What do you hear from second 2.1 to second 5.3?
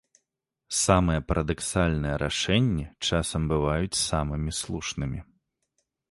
рашэнні часам бываюць самымі слушнымі.